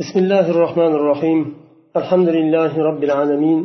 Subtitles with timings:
[0.00, 1.40] بسم الله الرحمن الرحيم
[1.96, 3.60] الحمد لله رب العالمين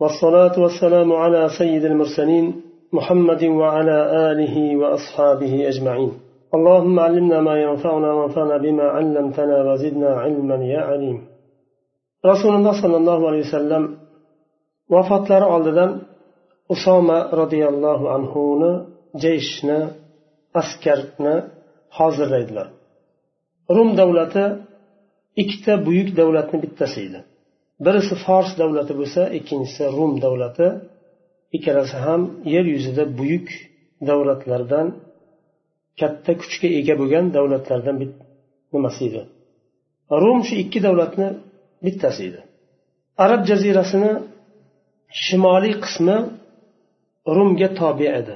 [0.00, 2.46] والصلاة والسلام على سيد المرسلين
[2.92, 3.98] محمد وعلى
[4.30, 6.12] آله وأصحابه أجمعين
[6.56, 11.18] اللهم علمنا ما ينفعنا وانفعنا بما علمتنا وزدنا علما يا عليم
[12.26, 13.84] رسول الله صلى الله عليه وسلم
[14.94, 15.90] vafotlari oldidan
[16.74, 18.72] usoma roziyallohu anhuni
[19.24, 19.78] jeyshni
[20.60, 21.34] askarni
[21.98, 22.66] hozirlaydilar
[23.76, 24.44] rum davlati
[25.41, 27.19] ikkita buyuk davlatni bittasi edi.
[27.85, 30.67] Birisi fors davlati bo'lsa ikkinchisi rum davlati
[31.55, 32.21] ikkalasi ham
[32.53, 33.47] yer yuzida buyuk
[34.09, 34.87] davlatlardan
[35.99, 37.95] katta kuchga ega bo'lgan davlatlardan
[38.73, 39.21] nimasi edi.
[40.23, 41.27] Rum shu ikki davlatni
[41.85, 42.41] bittasi edi.
[43.23, 44.11] Arab jazirasini
[45.23, 46.17] shimoliy qismi
[47.35, 48.35] rumga tobe edi.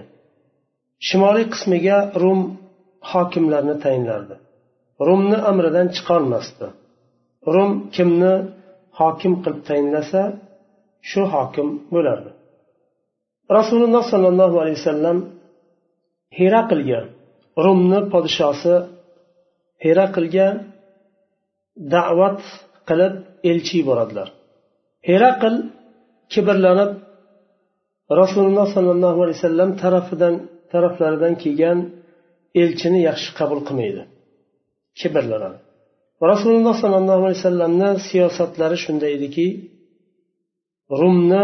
[1.08, 2.40] Shimoliy qismiga rum
[3.12, 4.36] hokimlarni tayinlardi.
[5.08, 6.68] Rumni amridan chiqolmasdi
[7.54, 8.34] rum kimni
[9.00, 10.22] hokim qilib tayinlasa
[11.10, 12.32] shu hokim bo'lardi.
[13.58, 15.18] Rasululloh sollallohu alayhi vasallam
[16.40, 17.02] heraqlga
[17.66, 18.76] rumni podshosi
[19.86, 20.48] heraqlga
[21.94, 22.40] da'vat
[22.90, 23.14] qilib
[23.52, 24.28] elchi yuboradilar
[25.10, 25.56] heraql
[26.34, 26.92] kibrlanib
[28.22, 30.34] rasululloh sollallohu alayhi vasallam tarafidan
[30.72, 31.80] taraflaridan kelgan
[32.62, 34.04] elchini yaxshi qabul qilmaydi.
[35.00, 35.58] Kibrlanadi.
[36.32, 39.48] Rasululloh sollallohu alayhi vasallamni siyosatlari shunday ediki
[41.00, 41.44] rumni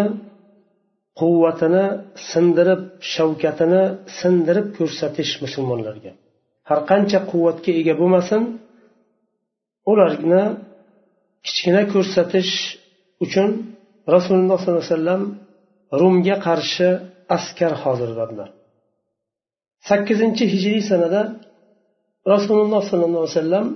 [1.19, 1.85] quvvatini
[2.31, 2.81] sindirib
[3.13, 3.83] shavkatini
[4.19, 6.11] sindirib ko'rsatish musulmonlarga.
[6.69, 8.41] Har qancha quvvatga ega bo'lmasin
[9.91, 10.43] ularni
[11.45, 12.53] kichkina ko'rsatish
[13.25, 13.49] uchun
[14.15, 15.21] rasululloh sollallohu alayhi vasallam
[16.01, 16.89] rumga qarshi
[17.37, 18.49] askar hozirladilar.
[19.89, 21.21] Sakkizinchi hijriy sanada
[22.33, 23.67] rasululloh sollallohu alayhi vasallam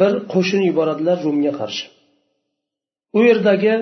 [0.00, 1.84] bir qo'shin yuboradilar rumga qarshi.
[3.16, 3.74] U yerdagi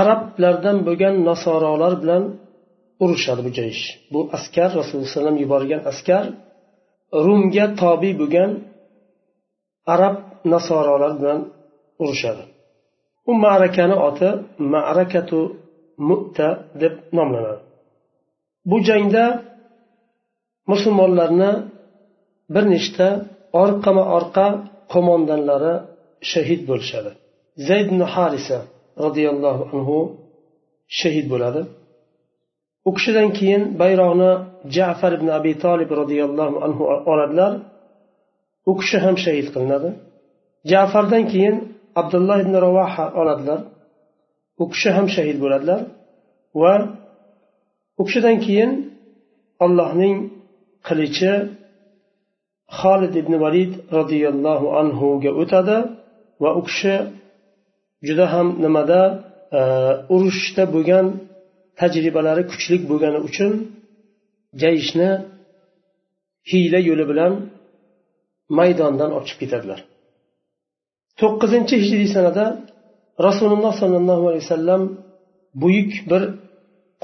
[0.00, 2.22] arablardan bo'lgan nasorolar bilan
[3.04, 6.24] urushadi bu jayish bu askar rasululloh alayhi vasallam yuborgan askar
[7.26, 8.50] rumga tobe bo'lgan
[9.94, 10.16] arab
[10.52, 11.40] nasorolar bilan
[12.02, 12.42] urushadi.
[13.30, 14.30] U ma'rakani oti
[14.74, 15.40] ma'rakatu
[16.08, 16.48] mu'ta
[16.82, 17.62] deb nomlanadi.
[18.70, 19.24] Bu jangda
[20.70, 21.52] musulmonlarni
[22.54, 23.06] bir nechta
[23.62, 24.46] orqama orqa
[24.92, 25.74] qo'mondonlari
[26.32, 27.10] shahid bo'lishadi.
[27.68, 28.58] Zayd ibn harisa
[29.04, 29.98] roziyallohu anhu
[31.00, 31.60] shahid bo'ladi.
[32.88, 34.32] U kishidan keyin bayroqni
[34.76, 36.82] jafar ibn abi tolib roziyallohu anhu
[37.12, 37.52] oladilar.
[38.70, 39.90] U kishi ham shahid qilinadi.
[40.72, 41.56] Jafardan keyin
[42.00, 43.60] abdulloh ibn ravaha oladilar.
[44.62, 45.80] U kishi ham shahid bo'ladilar
[46.62, 46.74] va
[48.00, 48.70] u kishidan keyin
[49.64, 50.16] allohning
[50.86, 51.32] qilichi
[52.80, 55.78] xolid ibn valid roziyallohu anhuga o'tadi
[56.42, 56.94] va u kishi
[58.06, 59.00] juda ham nimada
[59.58, 59.60] e,
[60.14, 61.06] urushda bo'lgan
[61.80, 63.52] tajribalari kuchli bo'lgani uchun
[64.62, 65.10] jayishni
[66.50, 67.32] hiyla yo'li bilan
[68.58, 69.80] maydondan ochib ketadilar
[71.20, 72.44] to'qqizinchi hijriy sanada
[73.28, 74.82] rasululloh sollallohu alayhi vasallam
[75.62, 76.22] buyuk bir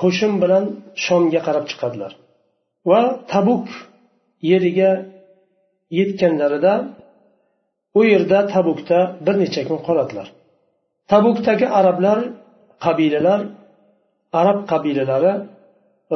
[0.00, 0.64] qo'shin bilan
[1.04, 2.12] shomga qarab chiqadilar
[2.90, 3.00] va
[3.32, 3.66] tabuk
[4.50, 4.90] yeriga
[5.98, 6.74] yetganlarida
[7.98, 10.28] u yerda tabukda bir necha kun qoladilar
[11.12, 12.18] tabukdagi arablar
[12.84, 13.40] qabilalar
[14.40, 15.32] arab qabilalari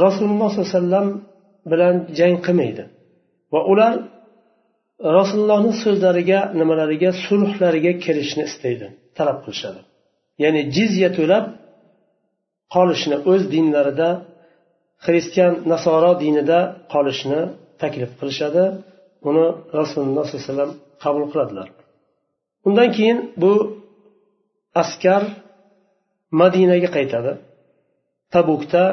[0.05, 1.09] rasululloh sollallohu alayhi vasallam
[1.71, 2.85] bilan jang qilmaydi
[3.53, 3.95] va ular
[5.19, 8.87] rasulullohni so'zlariga nimalariga sulhlariga kirishni istaydi
[9.19, 9.81] talab qilishadi.
[10.43, 11.45] Ya'ni jizya to'lab
[12.75, 14.09] qolishni o'z dinlarida
[15.05, 16.59] xristian nasoro dinida
[16.93, 17.41] qolishni
[17.83, 18.65] taklif qilishadi.
[19.25, 19.47] Buni
[19.81, 20.73] rasululloh sollallohu alayhi vasallam
[21.03, 21.69] qabul qiladilar.
[22.67, 23.53] Undan keyin bu
[24.83, 25.23] askar
[26.41, 27.33] madinaga qaytadi.
[28.35, 28.85] Tabukda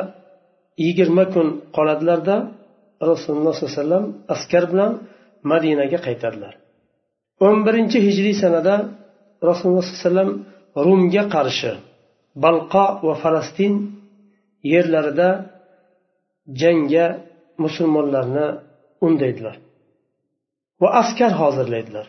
[0.86, 2.36] yigirma kun qoladilarda
[3.10, 4.92] rasululloh sollallohu alayhi vasallam askar bilan
[5.52, 6.54] madinaga qaytadilar.
[7.46, 8.76] O'n birinchi hijriy sanada
[9.50, 10.32] rasululloh sollallohu alayhi vasallam
[10.86, 11.72] rumga qarshi
[12.44, 13.74] balqo va falastin
[14.74, 15.30] yerlarida
[16.62, 17.06] jangga
[17.64, 18.48] musulmonlarni
[19.08, 19.56] undaydilar.
[20.82, 22.06] Va askar hozirlaydilar.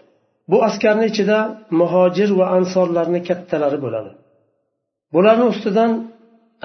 [0.50, 1.38] Bu askarni ichida
[1.80, 4.10] muhojir va ansorlarni kattalari bo'ladi.
[5.14, 5.90] Bularni ustidan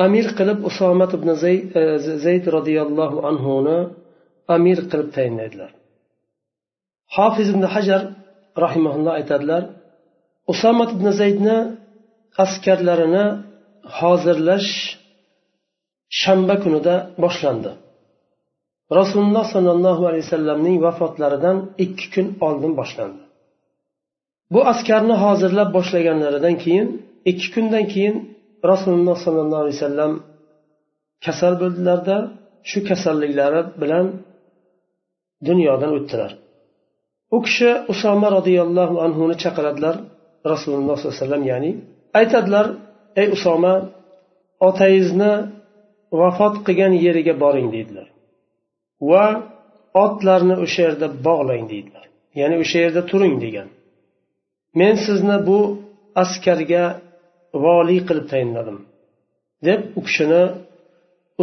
[0.05, 1.29] amir qilib usomat ibn
[2.25, 3.77] zayd e, roziyallohu anhuni
[4.55, 5.71] amir qilib tayinlaydilar.
[7.15, 8.01] Hofiz ibn hajar
[8.63, 9.63] rahimaulloh aytadilar
[10.51, 11.57] usomat ibn zaydni
[12.43, 13.25] askarlarini
[13.99, 14.71] hozirlash
[16.21, 17.71] shanba kunida boshlandi.
[18.99, 23.21] Rasululloh sollallohu alayhi vasallamning vafotlaridan ikki kun oldin boshlandi.
[24.53, 26.87] Bu askarni hozirlab boshlaganlaridan keyin
[27.31, 28.15] ikki kundan keyin
[28.71, 30.11] rasululloh sollallohu alayhi vasallam
[31.25, 32.17] kasal bo'ldilarda
[32.69, 34.05] shu kasalliklari bilan
[35.47, 36.31] dunyodan o'tdilar.
[37.35, 39.95] U kishi usoma roziyallohu anhuni chaqiradilar
[40.51, 41.71] rasululloh sollallohu alayhi vasallam ya'ni
[42.19, 42.65] aytadilar
[43.21, 43.73] ey usoma
[44.67, 45.31] otangizni
[46.21, 48.07] vafot qilgan yeriga boring deydilar.
[49.09, 49.25] Va
[50.03, 52.05] otlarni o'sha yerda bog'lang deydilar.
[52.39, 53.67] Ya'ni o'sha yerda turing degan.
[54.79, 55.59] Men sizni bu
[56.23, 56.85] askarga
[57.65, 58.77] voliy qilib tayinladim
[59.67, 60.43] deb u kishini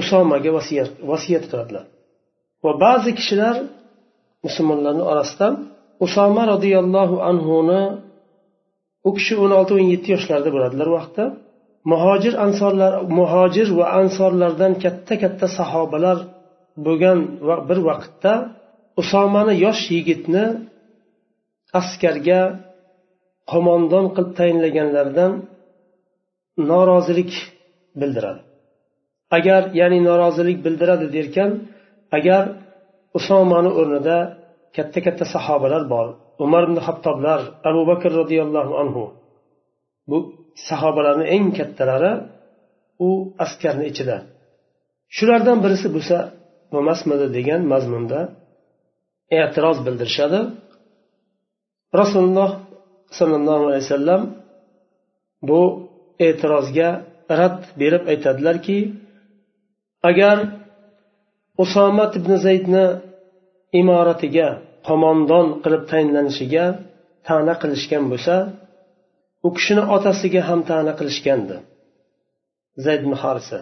[0.01, 1.85] usomaga vasiyat vasiyat qiladilar.
[2.65, 3.57] Va ba'zi kishilar
[4.47, 5.55] musulmonlarni orasidan
[6.07, 7.83] usoma roziyallohu anhuni
[9.09, 11.25] u kishi o'n olti o'n yetti yoshlarda bo'ladilar vaqtda.
[11.93, 16.19] Muhojir ansorlar muhojir va ansorlardan katta katta sahobalar
[16.87, 17.19] bo'lgan
[17.69, 18.33] bir vaqtda
[19.01, 20.45] usomani yosh yigitni
[21.81, 22.41] askarga
[23.53, 25.33] qo'mondon qilib tayinlaganlaridan
[26.71, 27.33] norozilik
[28.01, 28.41] bildiradi.
[29.37, 31.51] Agar ya'ni norozilik bildiradi derkan
[32.19, 32.43] agar
[33.19, 34.19] usomani o'rnida
[34.77, 36.07] katta katta sahobalar bor
[36.45, 39.05] umar ibn hattoblar abu bakr roziyallohu anhu
[40.11, 40.19] bu
[40.69, 42.13] sahobalarni eng kattalari
[43.07, 43.09] u
[43.45, 44.17] askarni ichida.
[45.17, 46.17] Shulardan birisi bo'lsa
[46.73, 48.21] bo'lmasmidi degan mazmunda
[49.39, 50.41] e'tiroz bildirishadi.
[52.01, 52.51] Rasululloh
[53.19, 54.23] sollallohu alayhi vasallam
[55.49, 55.61] bu
[56.27, 56.89] e'tirozga
[57.41, 58.79] rad berib aytadilarki
[60.11, 60.37] agar
[61.65, 62.87] usomat ibn zaydni
[63.81, 64.49] imoratiga
[64.89, 66.65] qo'mondon qilib tayinlanishiga
[67.29, 68.35] ta'na qilishgan bo'lsa
[69.47, 71.57] u kishini otasiga ham ta'na qilishgandi.
[72.85, 73.59] Zayd ibn harisa.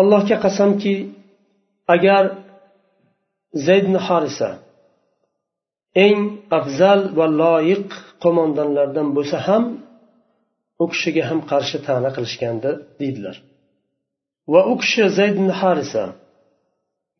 [0.00, 0.94] Allohga qasamki
[1.94, 2.24] agar
[3.66, 4.50] zayd ibn harisa
[6.06, 6.20] eng
[6.58, 7.88] afzal va loyiq
[8.22, 9.64] qo'mondonlardan bo'lsa ham
[10.82, 12.70] u kishiga ham qarshi ta'na qilishgandi
[13.00, 13.36] deydilar.
[14.52, 16.04] Va u kishi zayd ibn harisa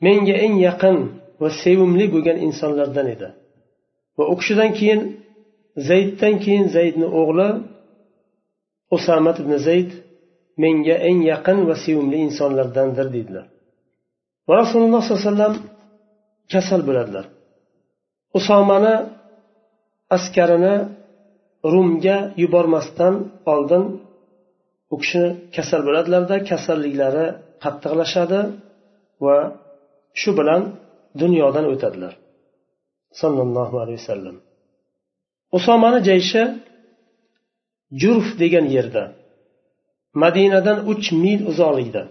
[0.04, 0.98] menga eng yaqin
[1.40, 3.28] va sevimli bo'lgan insonlardan edi.
[4.18, 5.00] Va u kishidan keyin
[5.88, 7.48] zayddan keyin zaydni o'g'li
[8.96, 9.90] usamat ibn zayd
[10.62, 13.46] menga eng yaqin va sevimli insonlardandir deydilar.
[14.48, 15.54] Va rasululloh sollallohu alayhi vasallam
[16.52, 17.24] kasal bo'ladilar.
[18.38, 18.94] Usomani
[20.16, 20.74] askarini
[21.72, 23.14] rumga yubormasdan
[23.52, 23.84] oldin
[24.94, 25.24] u kishi
[25.56, 27.26] kasal bo'ladilarda kasalliklari
[27.62, 28.40] qattiqlashadi
[29.24, 29.36] va
[30.20, 30.62] shu bilan
[31.22, 32.12] dunyodan o'tadilar.
[33.20, 34.36] Sollallohu alayhi vasallam.
[35.58, 36.42] Usomani jayshi
[38.02, 39.04] jurf degan yerda
[40.22, 42.02] madinadan uch mil uzoqlikda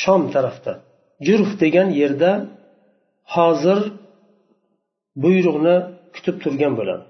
[0.00, 0.72] shom tarafda.
[1.26, 2.30] Jurf degan yerda
[3.34, 3.80] hozir
[5.22, 5.76] buyruqni
[6.14, 7.04] kutib turgan bo'ladi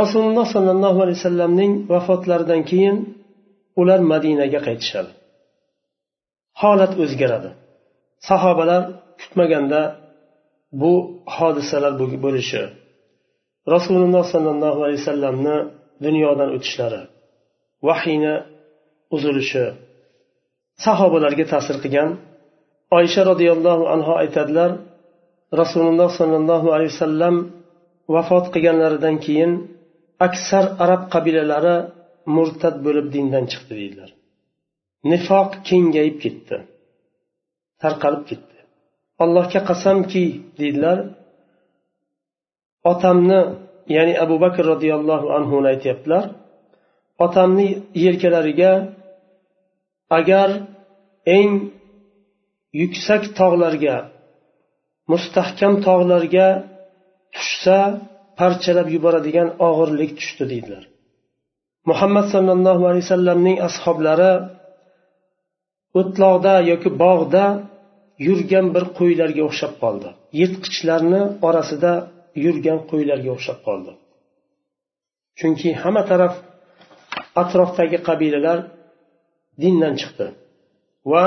[0.00, 2.96] rasululloh sollallohu alayhi vasallamning vafotlaridan keyin
[3.80, 5.10] ular madinaga qaytishadi.
[6.60, 7.50] Holat o'zgaradi.
[8.28, 8.82] Sahobalar
[9.20, 9.80] kutmaganda
[10.80, 10.92] bu
[11.36, 11.92] hodisalar
[12.24, 12.62] bo'lishi
[13.74, 15.56] rasululloh sollallohu alayhi vasallamni
[16.04, 17.02] dunyodan o'tishlari
[17.88, 18.34] vahiyni
[19.16, 19.64] uzilishi
[20.86, 22.10] sahobalarga ta'sir qilgan
[22.98, 24.70] oysha roziyallohu anhu aytadilar
[25.60, 27.36] rasululloh sollallohu alayhi vasallam
[28.14, 29.52] vafot qilganlaridan keyin
[30.26, 31.76] aksar arab qabilalari
[32.36, 34.10] murtad bo'lib dindan chiqdi deydilar.
[35.10, 36.56] Nifoq kengayib ketdi
[37.82, 38.56] tarqalib ketdi.
[39.22, 40.24] Allohga qasamki
[40.58, 40.98] deydilar
[42.92, 43.40] otamni
[43.96, 46.24] ya'ni abu bakr roziyallohu anhuni aytyaptilar
[47.24, 47.68] otamni
[48.04, 48.72] yelkalariga
[50.18, 50.48] agar
[51.36, 51.50] eng
[52.80, 53.96] yuksak tog'larga
[55.12, 56.48] mustahkam tog'larga
[57.34, 57.78] tushsa
[58.38, 60.84] parchalab yuboradigan og'irlik tushdi deydilar.
[61.90, 64.32] Muhammad sollallohu alayhi vasallamning ashoblari
[66.00, 67.44] o'tloqda yoki bog'da
[68.26, 70.08] yurgan bir qo'ylarga o'xshab qoldi.
[70.40, 71.92] Yirtqichlarni orasida
[72.44, 73.92] yurgan qo'ylarga o'xshab qoldi.
[75.38, 76.34] Chunki hamma taraf
[77.42, 78.58] atrofdagi qabilalar
[79.62, 80.26] dindan chiqdi
[81.12, 81.24] va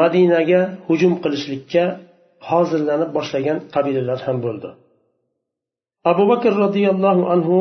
[0.00, 1.84] madinaga hujum qilishlikka
[2.48, 4.68] hozirlanib boshlagan qabilalar ham bo'ldi.
[6.10, 7.58] Abu bakr roziyallohu anhu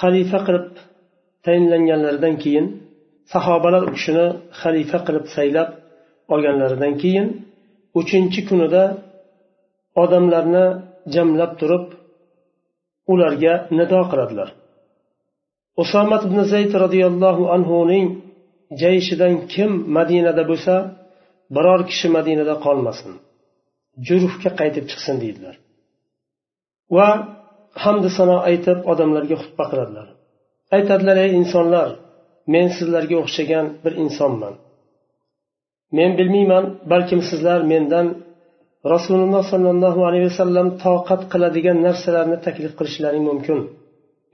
[0.00, 0.68] xalifa qilib
[1.44, 2.66] tayinlanganlaridan keyin
[3.32, 4.26] sahobalar u kishini
[4.60, 5.68] xalifa qilib saylab
[6.34, 7.26] olganlaridan keyin
[8.00, 8.84] uchinchi kunida
[10.02, 10.66] odamlarni
[11.14, 11.84] jamlab turib
[13.12, 14.48] ularga nido qiladilar.
[15.82, 18.06] Usomat ibn zayd roziyallohu anhuning
[18.80, 20.74] jayishidan kim madinada bo'lsa
[21.54, 23.12] biror kishi madinada qolmasin.
[24.06, 25.54] Jurufga qaytib chiqsin deydilar.
[26.96, 27.08] Va
[27.84, 30.08] hamdu sano aytib odamlarga xutba qiladilar.
[30.76, 31.88] Aytadilar ey insonlar
[32.52, 34.54] men sizlarga o'xshagan bir insonman.
[35.96, 38.06] Men bilmayman balkim sizlar mendan
[38.94, 43.58] rasululloh sollallohu alayhi vasallam toqat qiladigan narsalarni taklif qilishlaring mumkin.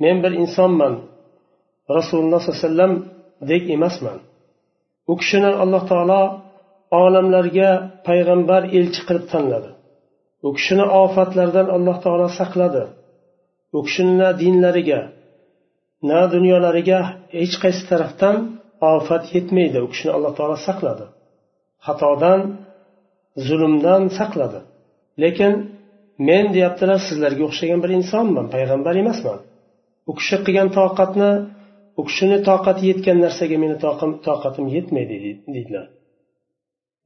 [0.03, 0.95] Men bir insonman.
[1.97, 4.19] Rasululloh sollallohu alayhi dek emasman.
[5.11, 6.23] U kishini alloh taolo
[7.03, 7.71] olamlarga
[8.07, 9.71] payg'ambar elchi qilib tanladi.
[10.47, 12.85] U kishini ofatlardan alloh taolo saqladi.
[13.77, 15.01] U kishini na dinlariga
[16.09, 16.99] na dunyolariga
[17.39, 18.37] hech qaysi tarafdan
[18.95, 19.79] ofat yetmaydi.
[19.87, 21.07] U kishini alloh taolo saqladi.
[21.87, 22.41] Xatodan
[23.47, 24.61] zulmdan saqladi.
[25.23, 25.53] Lekin
[26.29, 29.39] men deyaptilar sizlarga o'xshagan bir insonman payg'ambar emasman.
[30.11, 31.31] U kishi qilgan toqatni
[31.99, 33.77] u kishini toqati yetgan narsaga meni
[34.29, 35.17] toqatim yetmaydi
[35.55, 35.87] deydilar.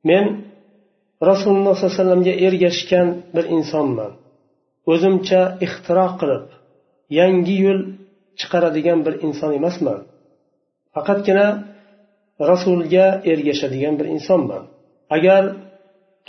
[0.09, 0.25] Men
[1.31, 4.13] rasululloh sollallohu alayhi vasallamga ergashgan bir insonman.
[4.93, 6.47] O'zimcha ixtiro qilib
[7.19, 7.81] yangi yo'l
[8.41, 10.01] chiqaradigan bir inson emasman.
[10.95, 11.47] Faqatgina
[12.51, 14.63] rasulga ergashadigan bir insonman.
[15.17, 15.43] Agar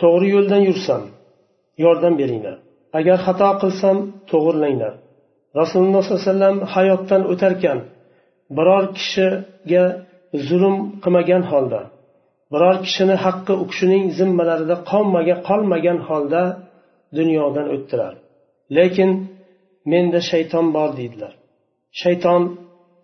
[0.02, 1.04] to'g'ri yo'ldan yursam
[1.84, 2.58] yordam beringlar.
[3.00, 3.98] Agar xato qilsam
[4.32, 4.94] to'g'irlanglar.
[5.62, 7.78] Rasululloh sollallohu alayhi vasallam hayotdan o'tarkan
[8.58, 9.84] biror kishiga
[10.48, 11.82] zulm qilmagan holda
[12.54, 16.44] biror kishini haqqi u kishining zimmalarida qolmagan qolmagan holda
[17.18, 18.14] dunyodan o'tdilar.
[18.78, 19.10] Lekin
[19.92, 21.34] menda shayton bor deydilar.
[22.02, 22.42] Shayton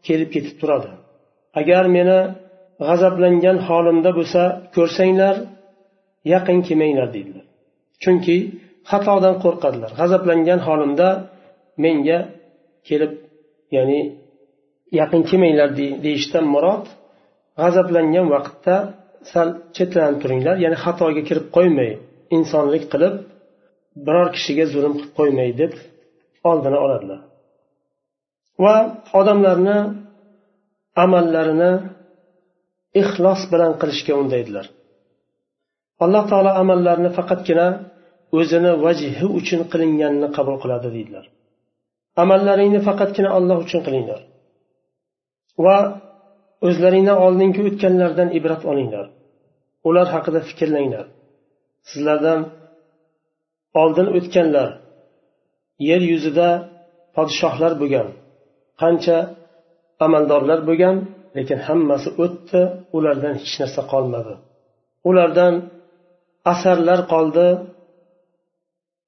[0.07, 0.91] kelib ketib turadi.
[1.59, 2.19] Agar meni
[2.87, 4.41] g'azablangan holimda bo'lsa
[4.75, 5.35] ko'rsanglar
[6.33, 7.45] yaqin kelmanglar deydilar.
[8.03, 8.37] Chunki
[8.91, 9.91] xatodan qo'rqadilar.
[9.99, 11.09] G'azablangan holimda
[11.83, 12.19] menga
[12.87, 13.13] kelib
[13.75, 13.99] ya'ni
[14.99, 15.69] yaqin kelmanglar
[16.05, 16.85] deyishdan murod
[17.61, 18.75] g'azablangan vaqtda
[19.31, 20.55] sal chetlanib turinglar.
[20.63, 21.91] Ya'ni xatoga kirib qo'ymay
[22.37, 23.15] insonlik qilib
[24.05, 25.73] biror kishiga zulm qilib qo'ymay deb
[26.49, 27.19] oldini oladilar.
[28.63, 28.75] Va
[29.19, 29.77] odamlarni
[31.03, 31.71] amallarini
[33.01, 34.65] ixlos bilan qilishga undaydilar.
[36.03, 37.67] Alloh taolo amallarni faqatgina
[38.39, 41.25] o'zini vajhi uchun qilinganini qabul qiladi deydilar.
[42.23, 44.21] Amallaringni faqatgina olloh uchun qilinglar.
[45.65, 45.77] Va
[46.67, 49.05] o'zlaringdan oldingi o'tganlardan ibrat olinglar.
[49.87, 51.05] Ular haqida fikrlanglar.
[51.89, 52.39] Sizlardan
[53.81, 54.69] oldin o'tganlar
[55.89, 56.49] yer yuzida
[57.15, 58.07] podshohlar bo'lgan
[58.81, 59.17] qancha
[60.05, 60.95] amaldorlar bo'lgan
[61.37, 62.61] lekin hammasi o'tdi
[62.97, 64.33] ulardan hech narsa qolmadi.
[65.09, 65.53] Ulardan
[66.53, 67.47] asarlar qoldi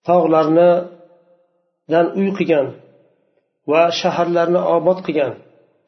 [0.07, 2.67] tog'larnidan uy qilgan
[3.71, 5.33] va shaharlarni obod qilgan.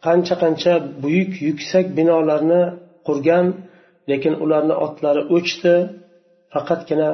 [0.05, 2.61] Qancha qancha buyuk yuksak binolarni
[3.07, 3.45] qurgan
[4.09, 5.75] lekin ularni otlari o'chdi
[6.53, 7.11] faqatgina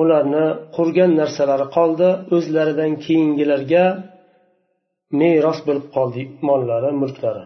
[0.00, 2.08] ularni qurgan narsalari qoldi.
[2.36, 3.84] O'zlaridan keyingilarga
[5.20, 7.44] meros bo'lib qoldi mollari mulklari.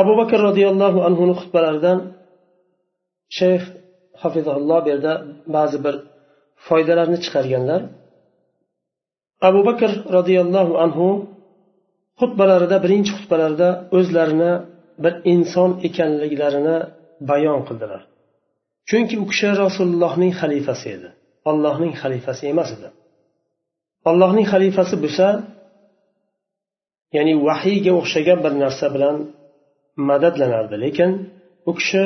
[0.00, 1.98] Abu bakr roziyallohu anhuni xutbalaridan
[3.38, 3.62] shayx
[4.22, 5.12] hafizulloh bu yerda
[5.56, 5.94] ba'zi bir
[6.66, 7.80] foydalarni chiqarganlar.
[9.48, 11.08] Abu bakr roziyallohu anhu
[12.20, 14.52] xutbalarida birinchi xutbalarida o'zlarini
[15.04, 16.76] bir inson ekanliklarini
[17.30, 18.02] bayon qildilar.
[18.88, 21.08] Chunki u kishi rasulullohning xalifasi edi.
[21.50, 22.88] Allohning xalifasi emas edi.
[24.10, 25.26] Allohning xalifasi bo'lsa
[27.16, 29.16] ya'ni vahiyga o'xshagan bir narsa bilan
[30.08, 30.76] madadlanardi.
[30.84, 31.10] Lekin
[31.70, 32.02] u kishi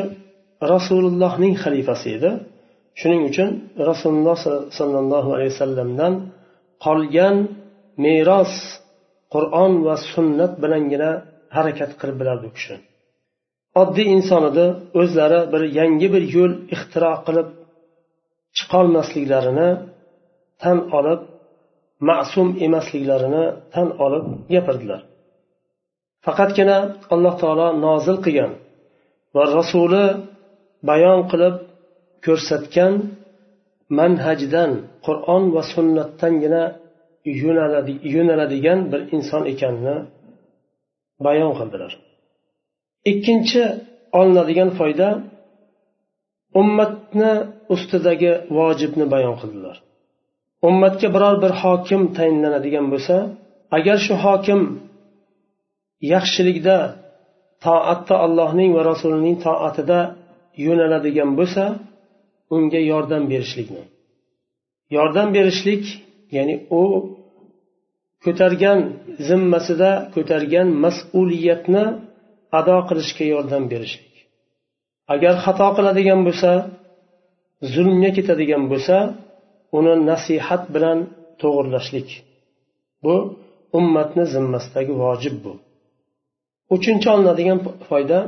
[0.72, 2.30] rasulullohning xalifasi edi.
[3.00, 3.48] Shuning uchun
[3.90, 4.36] rasululloh
[4.78, 6.12] sollallohu alayhi vasallamdan
[6.84, 7.36] qolgan
[8.04, 8.52] meros
[9.32, 11.10] qur'on va sunnat bilangina
[11.56, 12.74] harakat qilib biladi u kishi.
[13.82, 14.66] Oddiy inson edi
[15.00, 17.48] o'zlari bir yangi bir yo'l ixtiro qilib
[18.56, 19.68] chiqolmasliklarini
[20.62, 21.20] tan olib
[22.08, 25.00] ma'sum emasliklarini tan olib gapirdilar.
[26.24, 26.78] Faqatgina
[27.14, 28.52] alloh taolo nozil qilgan
[29.34, 30.04] va rasuli
[30.88, 31.54] bayon qilib
[32.26, 32.94] ko'rsatgan
[33.98, 34.70] manhajdan
[35.06, 36.64] qur'on va sunnatdangina
[38.14, 39.96] yo'naladigan bir inson ekanini
[41.26, 41.92] bayon qildilar.
[43.10, 43.62] Ikkinchi
[44.18, 45.08] olinadigan foyda
[46.60, 47.32] ummatni
[47.74, 49.76] ustidagi vojibni bayon qildilar.
[50.68, 53.16] Ummatga biror bir hokim tayinlanadigan bo'lsa
[53.76, 54.60] agar shu hokim
[56.12, 56.76] yaxshilikda
[57.64, 60.00] toatda allohning va rasulining toatida
[60.66, 61.64] yo'naladigan bo'lsa
[62.56, 63.82] unga yordam berishlikni.
[64.96, 65.84] Yordam berishlik
[66.36, 66.82] ya'ni u
[68.24, 68.78] ko'targan
[69.28, 71.84] zimmasida ko'targan mas'uliyatni
[72.58, 74.14] ado qilishga yordam berishlik.
[75.14, 76.50] Agar xato qiladigan bo'lsa
[77.74, 78.96] zulmga ketadigan bo'lsa
[79.78, 80.98] uni nasihat bilan
[81.40, 82.08] to'g'irlashlik.
[83.04, 83.14] Bu
[83.78, 85.52] ummatni zimmasidagi vojib bu.
[86.74, 87.58] Uchinchi olinadigan
[87.88, 88.18] foyda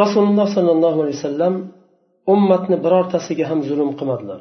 [0.00, 1.54] rasululloh sollallohu alayhi vasallam
[2.34, 4.40] ummatni birortasiga ham zulm qilmadilar.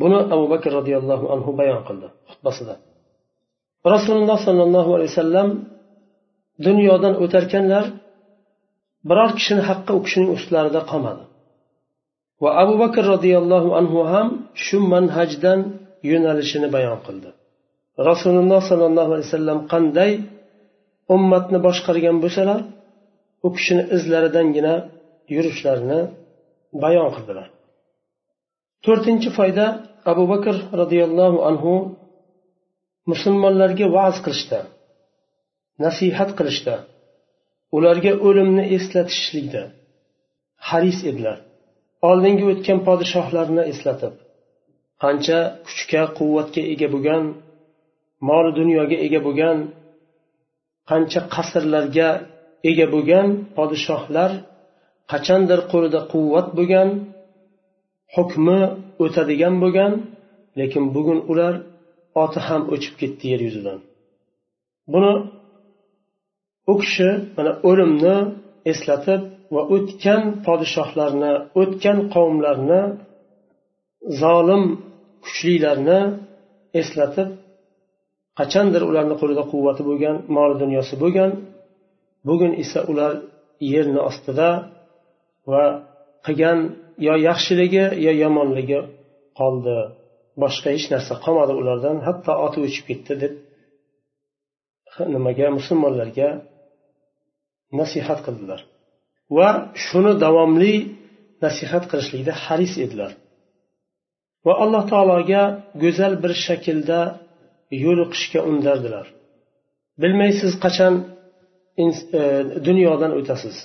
[0.00, 2.74] Buni abu bakr roziyallohu anhu bayon qildi xutbasida.
[3.94, 5.48] Rasululloh sollallohu alayhi vasallam
[6.66, 7.84] dunyodan o'tarkanlar
[9.08, 11.24] biror kishini haqqi u kishining ustlarida qolmadi.
[12.42, 14.28] Va abu bakr roziyallohu anhu ham
[14.64, 15.60] shu manhajdan
[16.10, 17.30] yo'nalishini bayon qildi.
[18.10, 20.12] Rasululloh sollallohu alayhi vasallam qanday
[21.14, 22.60] ummatni boshqargan bo'lsalar
[23.46, 24.74] u kishini izlaridangina
[25.34, 26.00] yurishlarini
[26.84, 27.48] bayon qildilar.
[28.84, 29.66] To'rtinchi foyda
[30.12, 31.74] abu bakr roziyallohu anhu
[33.10, 34.60] musulmonlarga va'z qilishda
[35.84, 36.74] nasihat qilishda
[37.76, 39.62] ularga o'limni eslatishlikda
[40.68, 41.38] haris edilar.
[42.10, 44.14] Oldingi o'tgan podshohlarni eslatib
[45.02, 47.22] qancha kuchga quvvatga ega bo'lgan
[48.28, 49.58] mol dunyoga ega bo'lgan
[50.90, 52.10] qancha qasrlarga
[52.70, 54.30] ega bo'lgan podshohlar
[55.12, 56.88] qachondir qo'lida quvvat bo'lgan
[58.14, 58.60] hukmi
[59.04, 59.92] o'tadigan bo'lgan
[60.58, 61.54] lekin bugun ular
[62.22, 63.78] oti ham o'chib ketdi yer yuzidan.
[64.92, 65.12] Buni
[66.72, 68.16] u kishi mana o'limni
[68.72, 69.20] eslatib
[69.54, 72.82] va o'tgan podshohlarni o'tgan qavmlarni
[74.20, 74.64] zolim
[75.24, 76.00] kuchlilarni
[76.80, 77.28] eslatib
[78.38, 81.30] qachondir ularni qo'lida quvvati bo'lgan mol dunyosi bo'lgan
[82.28, 83.12] bugun esa ular
[83.72, 84.48] yerni ostida
[85.52, 85.64] va
[86.26, 86.58] qilgan
[87.06, 88.80] yo yaxshiligi yo yomonligi
[89.40, 89.76] qoldi.
[90.42, 91.96] Boshqa hech narsa qolmadi ulardan.
[92.06, 93.32] Hatto oti o'chib ketdi deb
[95.14, 96.28] nimaga musulmonlarga
[97.80, 98.60] nasihat qildilar.
[99.36, 99.48] Va
[99.86, 100.74] shuni davomli
[101.44, 103.12] nasihat qilishlikda haris edilar.
[104.46, 105.42] Va alloh taologa
[105.82, 107.00] go'zal bir shaklda
[107.84, 109.06] yo'liqishga undardilar
[110.02, 110.94] bilmaysiz qachon
[111.82, 111.84] e,
[112.68, 113.56] dunyodan o'tasiz.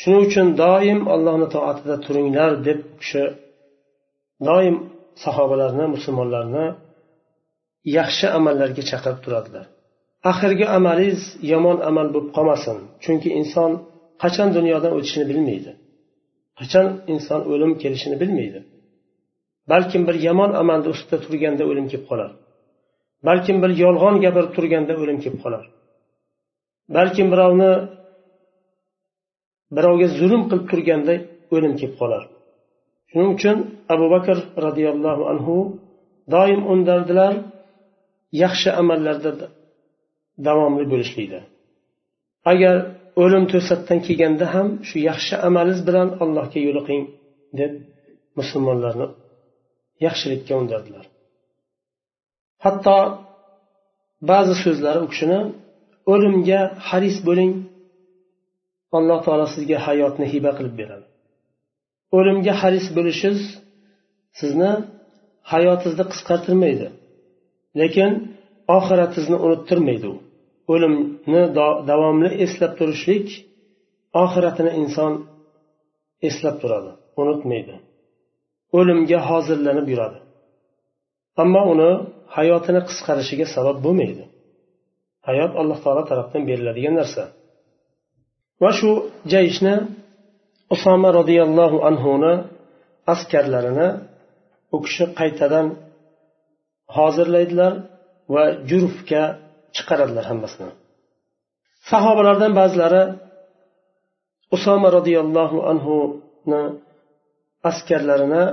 [0.00, 3.24] Shuning uchun doim allohni toatida turinglar deb kishi
[4.48, 4.76] doim
[5.24, 6.66] sahobalarni musulmonlarni
[7.98, 9.66] yaxshi amallarga chaqirib turadilar.
[10.30, 13.70] Axirgi amalingiz yomon amal bo'lib qolmasin chunki inson
[14.22, 15.72] qachon dunyodan o'tishini bilmaydi.
[16.60, 18.60] Qachon inson o'lim kelishini bilmaydi.
[19.72, 22.30] Balkim bir yomon amalni ustida turganda o'lim kelib qolar.
[23.28, 25.64] Balkim bir yolg'on gapirib turganda o'lim kelib qolar.
[26.96, 27.72] Balkim birovni
[29.76, 31.14] birovga zulm qilib turganda
[31.54, 32.22] o'lim kelib qolar.
[33.10, 33.56] Shuning uchun
[33.94, 35.56] abu bakr roziyallohu anhu
[36.34, 37.34] doim undardilar
[38.44, 39.30] yaxshi amallarda
[40.46, 41.40] davomli bo'lishlikda.
[42.52, 42.76] Agar
[43.22, 47.02] o'lim to'satdan kelganda ham shu yaxshi amalingiz bilan allohga yo'liqing
[47.60, 47.72] deb
[48.38, 49.06] musulmonlarni
[50.06, 51.04] yaxshilikka undardilar
[52.64, 52.96] hatto
[54.30, 55.40] ba'zi so'zlari u kishini
[56.12, 57.52] o'limga haris bo'ling
[58.96, 61.06] alloh taolo sizga hayotni hiba qilib beradi.
[62.18, 63.42] O'limga haris bo'lishingiz
[64.40, 64.72] sizni
[65.52, 66.86] hayotingizni qisqartirmaydi.
[67.80, 68.10] Lekin
[68.76, 70.16] oxiratingizni unuttirmaydi u.
[70.72, 71.42] O'limni
[71.90, 73.28] davomli eslab turishlik
[74.22, 75.12] oxiratini inson
[76.28, 76.90] eslab turadi
[77.22, 77.74] unutmaydi.
[78.78, 80.18] O'limga hozirlanib yuradi.
[81.42, 81.90] Ammo uni
[82.36, 84.24] hayotini qisqarishiga sabab bo'lmaydi.
[85.28, 87.22] Hayot alloh taolo tarafdan beriladigan narsa.
[88.62, 88.90] Va shu
[89.32, 89.74] jayishni
[90.74, 92.32] usoma roziyallohu anhuni
[93.12, 93.88] askarlarini
[94.74, 95.66] u kishi qaytadan
[96.96, 97.72] hozirlaydilar
[98.34, 99.22] va jurfga
[99.76, 100.70] chiqaradilar hammasini.
[101.90, 103.02] Sahobalardan ba'zilari
[104.56, 106.62] usoma roziyallohu anhuni
[107.70, 108.44] askarlarini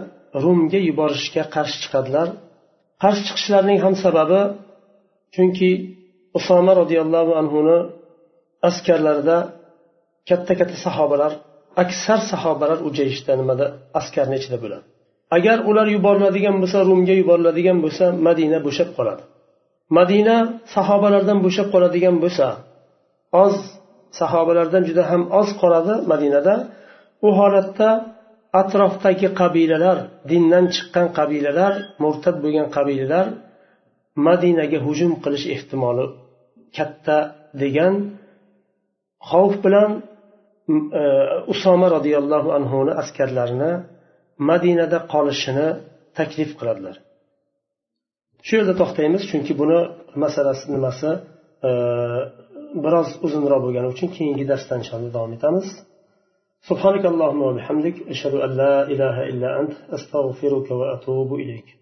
[0.43, 2.27] rumga yuborishga qarshi chiqadilar.
[3.01, 4.41] Qarshi chiqishlarining ham sababi
[5.35, 5.71] chunki
[6.37, 7.77] usoma roziyallohu anhuni
[8.69, 9.37] askarlarida
[10.29, 11.31] katta katta sahobalar
[11.83, 13.65] aksar sahobalar u jayishda nimada?
[13.99, 14.83] Askarni ichida bo'ladi.
[15.37, 19.23] Agar ular yuboriladigan bo'lsa rumga yuboriladigan bo'lsa madina bo'shab qoladi.
[19.97, 20.35] Madina
[20.75, 22.47] sahobalardan bo'shab qoladigan bo'lsa
[23.43, 23.55] oz
[24.19, 26.55] sahobalardan juda ham oz qoladi madinada.
[27.27, 27.89] U holatda
[28.61, 29.97] atrofdagi qabilalar
[30.29, 33.25] dindan chiqqan qabilalar murtad bo'lgan qabilalar
[34.27, 36.05] madinaga hujum qilish ehtimoli
[36.77, 37.17] katta
[37.61, 37.93] degan
[39.29, 39.91] xavf bilan
[41.52, 43.72] usoma roziyallohu anhuni askarlarini
[44.50, 45.68] madinada qolishini
[46.18, 46.96] taklif qiladilar
[48.46, 49.78] shu yerda to'xtaymiz chunki buni
[50.24, 51.10] masalasi nimasi
[51.68, 51.70] e,
[52.84, 55.68] biroz uzunroq bo'lgani uchun keyingi darsda inshaalloh davom etamiz
[56.70, 61.68] سبحانك اللهم وبحمدك أشهد أن لا إله إلا أنت أستغفرك وأتوب إليك